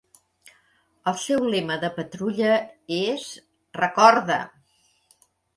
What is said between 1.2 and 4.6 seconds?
seu lema de patrulla és "Recorda!".